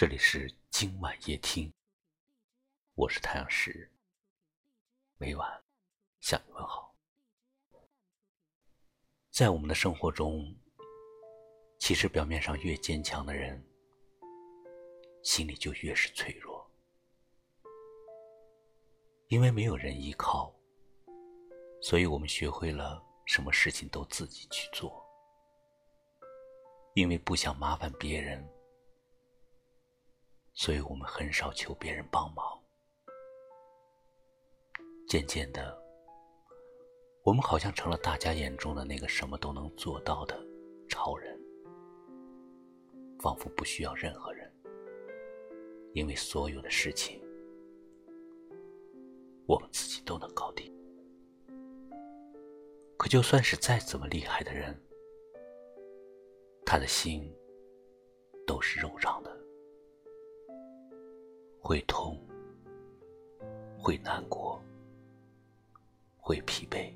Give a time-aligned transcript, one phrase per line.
[0.00, 1.70] 这里是今晚夜听，
[2.94, 3.92] 我是太阳石，
[5.18, 5.62] 每晚
[6.20, 6.96] 向你问好。
[9.30, 10.56] 在我们的生活中，
[11.78, 13.62] 其实表面上越坚强的人，
[15.22, 16.66] 心里就越是脆弱，
[19.28, 20.50] 因为没有人依靠，
[21.82, 25.06] 所以我们学会了什么事情都自己去做，
[26.94, 28.42] 因为不想麻烦别人。
[30.52, 32.44] 所以我们很少求别人帮忙。
[35.08, 35.76] 渐渐的，
[37.24, 40.38] 我们好像成了大家眼中的那个什么都能做到的
[40.88, 41.36] 超人，
[43.18, 44.52] 仿佛不需要任何人，
[45.94, 47.20] 因为所有的事情
[49.46, 50.72] 我们自己都能搞定。
[52.96, 54.80] 可就算是再怎么厉害的人，
[56.64, 57.34] 他的心
[58.46, 59.39] 都是肉长的。
[61.60, 62.18] 会痛，
[63.78, 64.60] 会难过，
[66.18, 66.90] 会疲惫，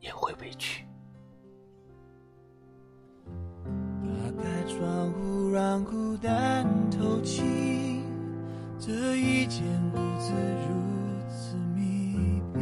[0.00, 0.84] 也会委屈。
[3.24, 8.02] 打开窗户，让孤单透气，
[8.78, 10.32] 这一间屋子
[10.68, 10.74] 如
[11.30, 12.60] 此密闭，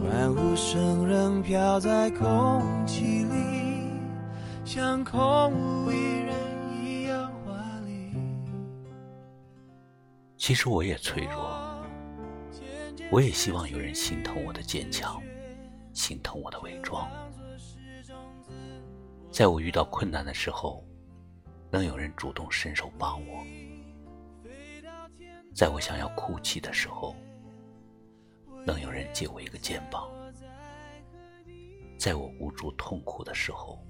[0.00, 3.90] 欢呼声仍飘在空气里，
[4.64, 5.77] 像空无
[10.48, 11.84] 其实我也脆弱，
[13.10, 15.22] 我也希望有人心疼我的坚强，
[15.92, 17.06] 心疼我的伪装。
[19.30, 20.82] 在我遇到困难的时候，
[21.70, 23.44] 能有人主动伸手帮我；
[25.54, 27.14] 在我想要哭泣的时候，
[28.64, 30.08] 能有人借我一个肩膀；
[31.98, 33.84] 在我无助痛苦的时候，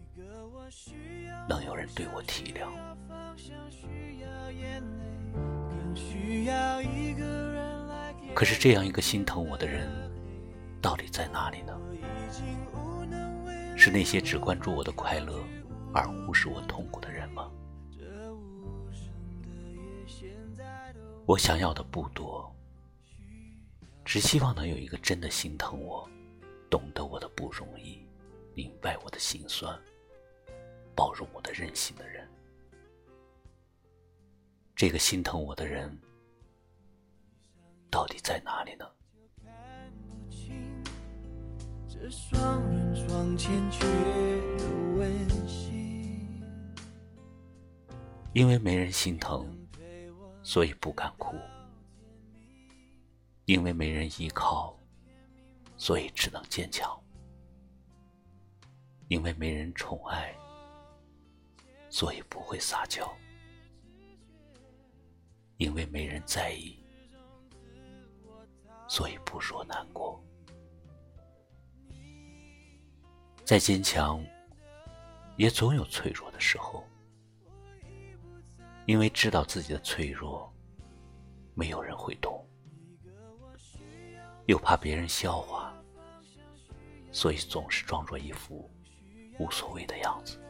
[1.48, 2.69] 能有人对我体谅。
[8.35, 9.89] 可是这样一个心疼我的人，
[10.80, 11.77] 到底在哪里呢？
[13.77, 15.42] 是那些只关注我的快乐
[15.92, 17.51] 而忽视我痛苦的人吗？
[21.27, 22.51] 我想要的不多，
[24.05, 26.08] 只希望能有一个真的心疼我、
[26.70, 27.98] 懂得我的不容易、
[28.55, 29.79] 明白我的心酸、
[30.95, 32.27] 包容我的任性的人。
[34.78, 35.92] 这个心疼我的人。
[37.90, 38.86] 到底在哪里呢？
[48.33, 49.52] 因为没人心疼，
[50.44, 51.34] 所以不敢哭；
[53.46, 54.78] 因为没人依靠，
[55.77, 56.89] 所以只能坚强；
[59.08, 60.33] 因为没人宠爱，
[61.90, 63.05] 所以不会撒娇；
[65.58, 66.79] 因为没人在意。
[68.89, 70.19] 所以不说难过，
[73.45, 74.24] 再坚强，
[75.36, 76.83] 也总有脆弱的时候。
[78.86, 80.51] 因为知道自己的脆弱，
[81.55, 82.42] 没有人会懂，
[84.46, 85.75] 又怕别人笑话，
[87.13, 88.70] 所以总是装作一副
[89.39, 90.40] 无所谓的样子。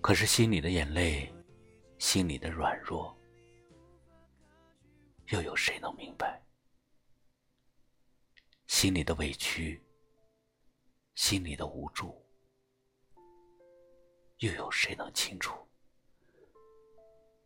[0.00, 1.34] 可是心里的眼泪，
[2.00, 3.14] 心里的软弱。
[5.28, 6.42] 又有谁能明白？
[8.66, 9.80] 心里的委屈，
[11.14, 12.26] 心里的无助，
[14.38, 15.54] 又有谁能清楚？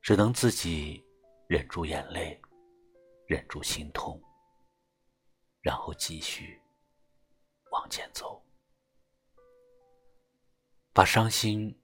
[0.01, 1.05] 只能自己
[1.49, 2.41] 忍住眼泪，
[3.27, 4.23] 忍住心痛，
[5.63, 6.63] 然后继续
[7.73, 8.41] 往前走，
[10.93, 11.77] 把伤心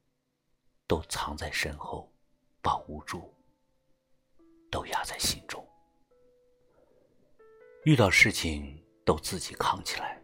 [0.86, 2.10] 都藏在身后，
[2.62, 3.34] 把无助
[4.70, 5.66] 都压在心中。
[7.84, 10.22] 遇到事情都自己扛起来，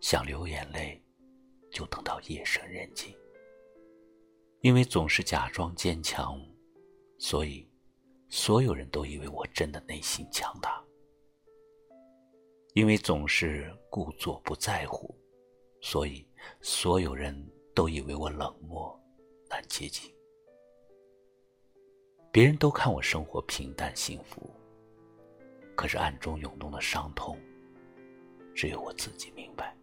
[0.00, 1.02] 想流眼泪，
[1.70, 3.14] 就等到夜深人静。
[4.60, 6.40] 因为总是假装坚强，
[7.18, 7.68] 所以
[8.28, 10.82] 所有人都以为我真的内心强大。
[12.74, 15.14] 因为总是故作不在乎，
[15.80, 16.26] 所以
[16.60, 17.34] 所有人
[17.74, 18.98] 都以为我冷漠
[19.48, 20.15] 难接近。
[22.36, 24.54] 别人都看我生活平淡幸福。
[25.74, 27.40] 可是暗中涌动的伤痛，
[28.54, 29.74] 只有我自己明白。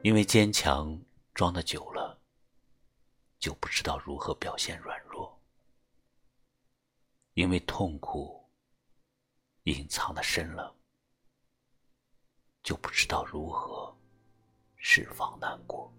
[0.00, 0.98] 因为坚强
[1.34, 2.18] 装的久了，
[3.38, 5.30] 就不知道如何表现软弱；
[7.34, 8.48] 因为痛苦
[9.64, 10.74] 隐藏的深了，
[12.62, 13.94] 就不知道如何
[14.78, 15.92] 释放难过。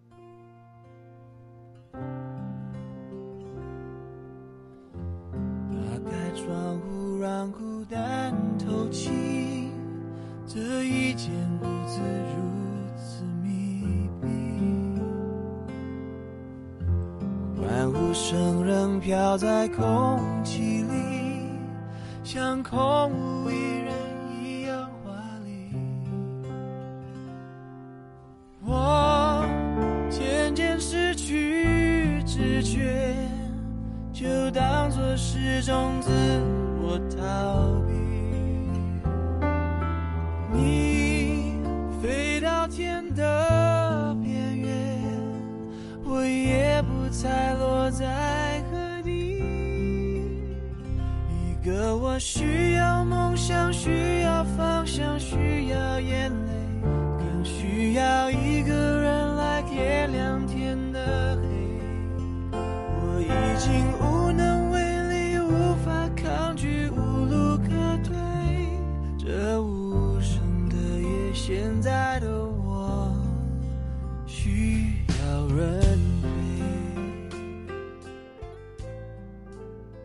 [6.05, 9.69] 开窗户，让孤单透气，
[10.45, 11.31] 这一间
[11.61, 11.99] 屋子
[12.35, 12.41] 如
[12.97, 14.27] 此密闭，
[17.61, 21.51] 欢呼声仍飘在空气里，
[22.23, 23.88] 像空无一人。
[35.21, 36.09] 是种自
[36.81, 37.91] 我逃避。
[40.53, 41.61] 你
[42.01, 44.97] 飞到天的边缘，
[46.05, 49.43] 我也不猜落在何地。
[51.43, 56.48] 一个我需要梦想，需要方向，需要眼泪
[75.19, 77.73] 要人陪。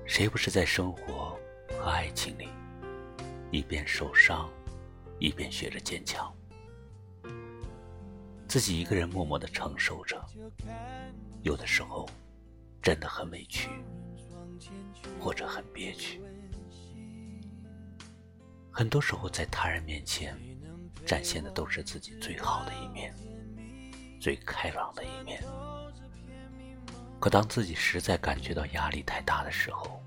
[0.06, 1.38] 谁不是在生活
[1.70, 2.48] 和爱情里，
[3.50, 4.48] 一边受伤，
[5.18, 6.32] 一边学着坚强，
[8.46, 10.24] 自己一个人默默的承受着，
[11.42, 12.08] 有的时候
[12.80, 13.68] 真的很委屈，
[15.18, 16.20] 或者很憋屈。
[18.70, 20.36] 很多时候在他人面前，
[21.06, 23.14] 展现的都是自己最好的一面，
[24.24, 25.44] 最开朗的一面。
[27.20, 30.02] 可当自己实在感觉到压力太大的时候，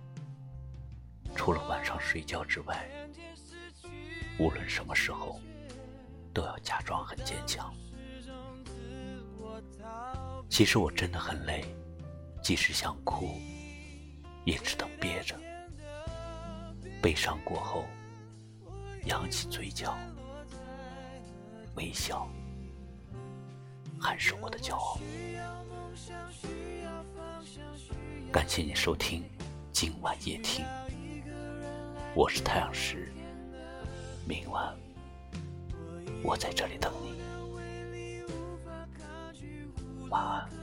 [1.36, 2.90] 除了晚上睡觉之外，
[4.40, 5.40] 无论什么时候，
[6.34, 7.72] 都要假装很坚强。
[10.50, 11.64] 其实我真的很累，
[12.42, 13.40] 即使想哭，
[14.46, 15.40] 也只能憋着。
[17.04, 17.86] 悲伤过后，
[19.06, 19.96] 扬起嘴角，
[21.76, 22.28] 微笑，
[24.00, 25.00] 还是我的骄傲。
[28.32, 29.24] 感谢你收听
[29.72, 30.66] 今晚夜听，
[32.14, 33.12] 我是太阳石，
[34.26, 34.76] 明晚
[36.24, 37.22] 我在这里等你，
[40.10, 40.57] 晚安。